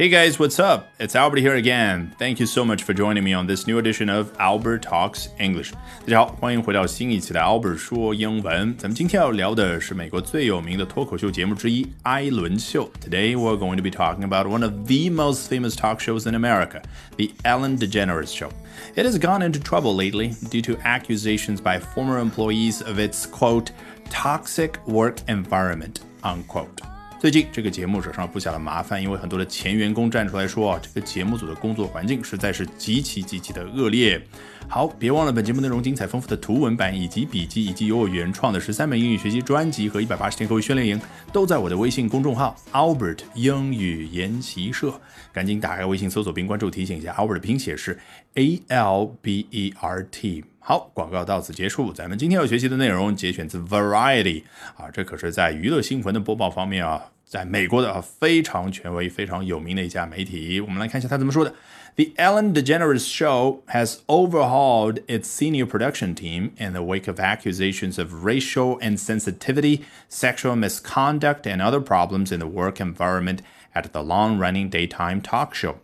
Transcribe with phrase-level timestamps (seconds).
[0.00, 0.94] Hey guys, what's up?
[0.98, 2.14] It's Albert here again.
[2.18, 5.72] Thank you so much for joining me on this new edition of Albert Talks English.
[6.06, 8.74] 大家好，欢迎回到新一期的 Albert 说英文。
[8.78, 12.90] 咱们今天要聊的是美国最有名的脱口秀节目之一——艾伦秀。
[12.98, 16.80] Today we're going to be talking about one of the most famous talk shows in America,
[17.18, 18.48] the Ellen DeGeneres Show.
[18.96, 23.72] It has gone into trouble lately due to accusations by former employees of its quote
[24.08, 26.80] toxic work environment unquote.
[27.25, 34.21] 最近这个节目惹上了不小的麻烦，因为很多的前员工站出来说啊，这个节目组的工作环境实在是极其极其的恶劣。
[34.67, 41.01] 好，别忘了本节目内容精彩丰富的图文版以及笔记，以及由我原创的十三门英语学习专辑和一百八十天口语训练营，
[41.33, 44.93] 都在我的微信公众号 Albert 英语研习社。
[45.33, 47.99] 赶紧打开微信搜索并关注，提醒一下，Albert 的拼写是
[48.35, 50.43] A L B E R T。
[50.64, 51.92] 好，广告到此结束。
[51.92, 54.42] 咱们今天要学习的内容节选自 Variety
[54.76, 57.10] 啊，这可是在娱乐新闻的播报方面啊。
[57.24, 61.54] 在美国的啊非常权威、非常有名的一家媒体，我们来看一下他怎么说的。
[61.94, 68.24] The Ellen DeGeneres Show has overhauled its senior production team in the wake of accusations of
[68.24, 73.42] racial insensitivity, sexual misconduct, and other problems in the work environment
[73.76, 75.76] at the long-running daytime talk show.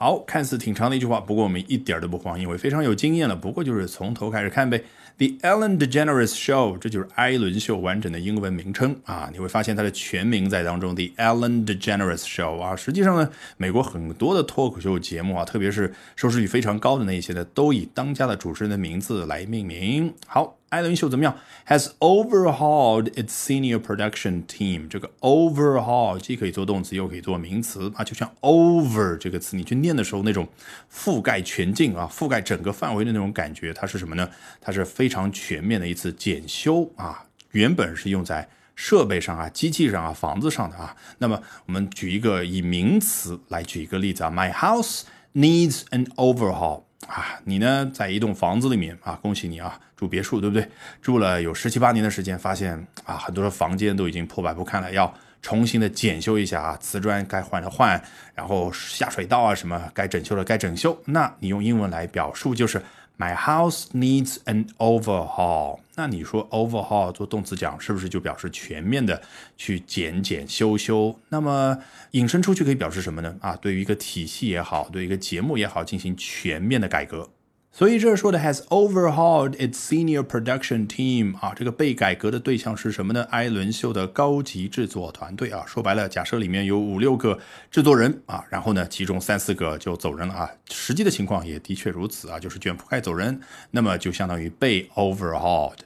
[0.00, 3.34] 好，看似挺长的一句话，不过我们一点都不慌，因为非常有经验了。
[3.34, 4.80] 不过就是从头开始看呗。
[5.16, 9.28] The Ellen DeGeneres Show，这就是艾伦秀完整的英文名称啊。
[9.32, 12.76] 你会发现它的全名在当中，The Ellen DeGeneres Show 啊。
[12.76, 20.14] 实际上呢，美国很多的脱口秀节目啊，特别是收视率非常高的那些呢，都以当家的主持人的名字来命名。
[20.28, 20.54] 好。
[20.68, 21.34] 艾伦秀怎么样
[21.66, 24.86] ？Has overhauled its senior production team。
[24.88, 30.46] 这个 overhaul 既可以做动词，又可以做名词啊，就像 over 这个词，你去念的时候那种
[30.92, 34.28] 覆盖全境啊，覆盖整个范围的那种感觉，它是什么呢？
[34.60, 37.24] 它是非常全面的一次检修啊。
[37.52, 40.94] 原本是用在设备上啊、机器上啊、房子上的啊。
[41.16, 46.82] 那么我们举一个以名词来举一个例子啊，My house needs an overhaul。
[47.08, 50.68] 啊，你呢，在一栋房子里面啊，恭喜你啊，住别墅，对不对？
[51.02, 58.00] 住了有十七八年的时间，发现啊，很多的房间都已经破败不堪了，要重新的检修一下啊，瓷砖该换的换，
[58.34, 60.96] 然后下水道啊什么该整修的该整修。
[61.06, 62.80] 那你用英文来表述就是。
[63.18, 65.80] My house needs an overhaul。
[65.96, 69.20] 那你说 overhaul 做动词讲，是不是就表示全面的
[69.56, 71.18] 去检检修修？
[71.28, 71.76] 那么
[72.12, 73.36] 引申出去可以表示什么呢？
[73.40, 77.28] 啊，对于一个体系也好，对一个节目也好，进行全面的改革。
[77.70, 83.22] 所以这说的 has overhauled its senior production team 啊，这个被改革的对象是什么呢？
[83.30, 85.50] 艾伦秀的高级制作团队。
[85.50, 87.38] 啊，说白了，假设里面有五六个
[87.70, 88.20] 制作人。
[88.26, 90.34] 啊，然后呢，其中三四个就走人了。
[90.34, 92.28] 啊，实际的情况也的确如此。
[92.28, 93.40] 啊，就是卷铺盖走人，
[93.70, 95.78] 那么就相当于被 overhauled。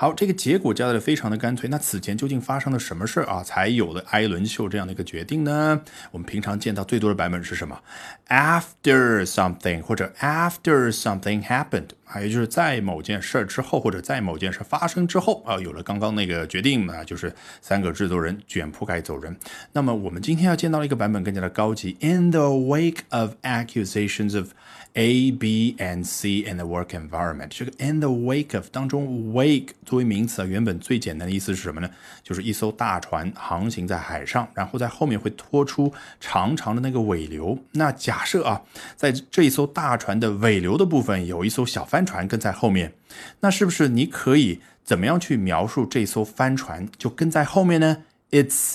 [0.00, 1.68] 好，这个结果交代的非常的干脆。
[1.68, 5.80] 那此前究竟发生了什么事儿啊，才有了艾伦秀这样的一个决定呢？
[6.12, 7.82] 我们平常见到最多的版本是什么
[8.28, 19.36] ？After something 或者 After something happened 啊，也就是在某件事之后，或者在某件事发生之后啊，有了刚刚那个决定啊，就是三个制作人卷铺盖走人。
[19.72, 24.48] 那么我们今天要见到一个版本更加的高级，In the wake of accusations of
[24.94, 31.88] A, B and C in the work environment，这个 in the wake of 当中，wake 作为名词啊，原本最简单的意思是什么呢？
[32.22, 37.56] 就是一艘大船航行在海上，然后在后面会拖出长长的那个尾流。
[37.72, 38.62] 那假设啊，
[38.96, 42.92] 在这一艘大船的尾流的部分有一艘小帆船跟在后面，
[43.40, 48.74] 那是不是你可以怎么样去描述这艘帆船就跟在后面呢？It's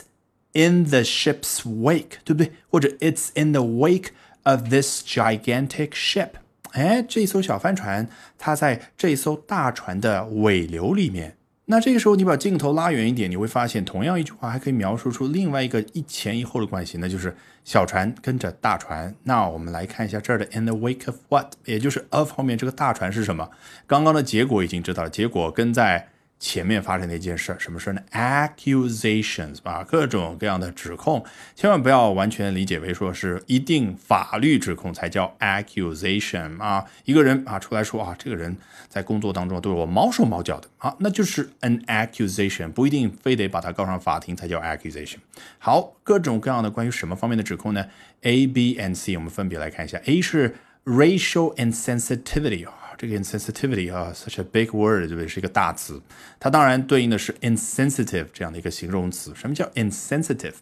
[0.54, 2.52] in the ship's wake，对不对？
[2.70, 4.10] 或者 It's in the wake。
[4.46, 6.32] of this gigantic ship，
[6.74, 11.38] 哎，这艘小帆船，它在这艘大船的尾流里面。
[11.74, 19.12] 那这个时候，你把镜头拉远一点，你会发现，同样一句话还可以描述出另外一个一前一后的关系，那就是小船跟着大船。
[19.24, 23.50] 那我们来看一下这儿的 in the wake of what，也就是 of 后面这个大船是什么？
[23.88, 26.10] 刚刚的结果已经知道了，结果跟在。
[26.44, 31.24] 前面发生的一件事，什么事呢？Accusations 啊，各种各样的指控，
[31.56, 36.84] 千万不要完全理解为说是一定法律指控才叫 accusation 啊。
[37.06, 38.58] 一个人啊出来说啊，这个人
[38.90, 45.20] 在工作当中对我毛手毛脚的啊，那就是 an accusation，不一定非得把他告上法庭才叫 accusation。
[45.60, 47.86] 好，各种各样的关于什么方面的指控呢
[48.24, 49.98] ？A、B、N、C，我们分别来看一下。
[50.04, 52.74] A 是 racial insensitivity 啊。
[53.04, 55.28] 这个 insensitivity 啊，such a big word，对不对？
[55.28, 56.02] 是一个大词。
[56.40, 59.34] 它当然对应的是 insensitive 这样的一个形容词。
[59.36, 60.54] 什么叫 insensitive？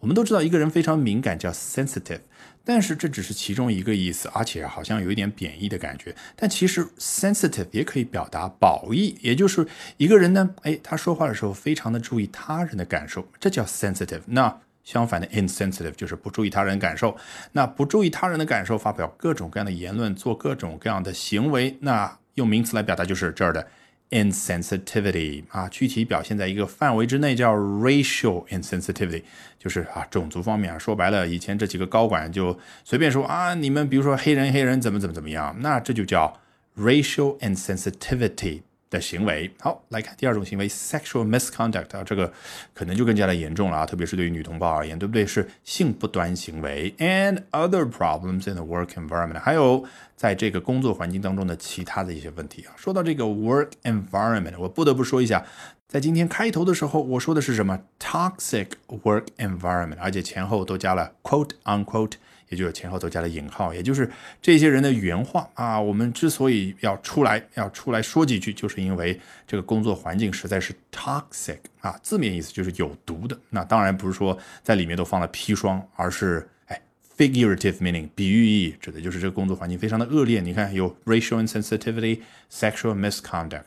[0.00, 2.20] 我们都知道一个人非常敏感叫 sensitive，
[2.64, 6.16] 但是这只是其中一个意思，而且好像有一点贬义的感觉。
[6.34, 9.66] 但其实 sensitive 也可以表达褒义，也就是
[9.98, 14.22] 一个人呢，哎，他说话的时候非常的注意他人的感受，这叫 sensitive。
[14.24, 17.16] 那相反的 insensitive 就是不注意他人感受。
[17.52, 23.66] 那不注意他人的感受，发表各种各样的言论，做各种各样的行为，那用名词来表达就是这儿的
[24.10, 25.68] insensitivity 啊。
[25.68, 29.22] 具体表现在一个范围之内，叫 racial insensitivity，
[29.58, 30.78] 就是啊种族方面啊。
[30.78, 36.40] 说白了，以前这几个高管就随便说啊，你们比如说黑人黑人怎么怎么怎么样，那这就叫
[36.76, 38.62] racial insensitivity。
[38.92, 42.30] 的行为，好来看第二种行为，sexual misconduct 啊，这个
[42.74, 45.26] 可能就更加的严重了啊，特别是对于女同胞而言，对不对？
[45.26, 49.82] 是性不端行为，and other problems in the work environment，还有
[50.14, 52.74] 在这个工作环境当中的其他的一些问题啊。
[52.76, 55.44] 说到这个 work environment，我不得不说一下，
[55.88, 62.12] 在今天开头的时候，我说的是什么？toxic work environment，而且前后都加了 quote unquote。
[62.52, 64.08] 也就是前后都加了引号，也就是
[64.42, 65.80] 这些人的原话啊。
[65.80, 73.36] 我们之所以要出来要出来说几句，就是因为这个工作环境实在是 toxic 啊，字面意思就是有毒的。
[73.48, 76.78] 那当然不是说在里面都放了砒霜，而是哎
[77.16, 80.40] figurative meaning 比喻意，指的就是这个工作环境非常的恶劣。
[80.42, 82.20] 你看有 racial insensitivity、
[82.50, 83.62] sexual misconduct。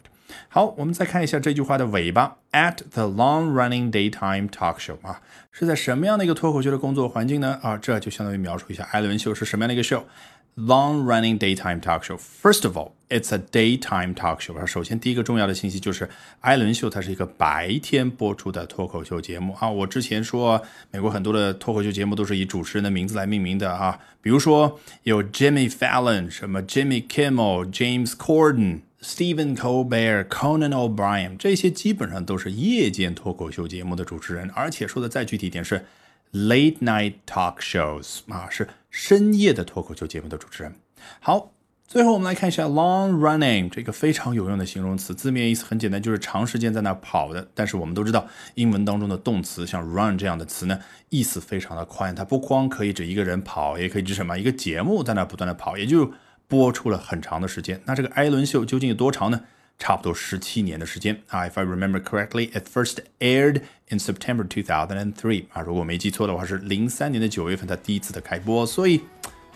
[0.47, 5.21] 好，我们再看一下这句话的尾巴，at the long-running daytime talk show 啊，
[5.51, 7.59] 是在什么样的一个脱口秀的工作环境呢？
[7.61, 10.03] 啊，这就相当于描述一下艾伦秀是什么样的一个 show。
[10.57, 12.15] Long-running daytime talk show.
[12.15, 14.65] First of all, it's a daytime talk show.
[14.65, 16.09] 首先，第一个重要的信息就是，
[16.39, 19.69] 艾伦秀它是一个白天播出的脱口秀节目啊。
[19.69, 28.79] 我之前说，美国很多的脱口秀节目都是以主持人的名字来命名的啊，比如说有 Jimmy Fallon，什么 Jimmy Kimmel、James Corden。
[29.07, 35.85] Stephen Colbert、Conan O'Brien，这些基本上都是夜间脱口秀节目的主持人，而且说的再具体一点是
[36.33, 40.73] late night talk shows 啊，是深夜的脱口秀节目的主持人。
[41.19, 41.51] 好，
[41.87, 47.47] 最后我们来看一下 long running 这个非常有用的形容词，字面意思很简单，就是长时间在那跑的。
[47.53, 50.79] 但是我们都知道，英文当中的动词像 run 这样的词呢，
[51.09, 54.39] 意思非常的宽，它不光可以指一个人跑，也可以指什么？
[54.39, 56.11] 一个节目在那不断的跑，也就。
[56.48, 59.40] 播出了很长的时间，那这个艾伦秀究竟有多长呢？
[59.78, 61.44] 差不多十七年的时间啊。
[61.44, 69.00] If I remember correctly, it first aired in September 2003啊，如果我没记错的话，是零三年的九月份它第一次的开播，所以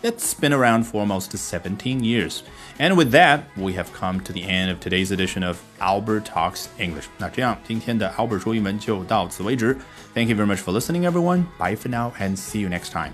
[0.03, 2.39] it's been around for almost 17 years.
[2.79, 6.69] And with that, we have come to the end of today's edition of Albert Talks
[6.79, 7.05] English.
[7.19, 9.77] 那这样，今天的 Albert 说英文就到此为止。
[10.15, 11.45] Thank you very much for listening, everyone.
[11.59, 13.11] Bye for now, and see you next time.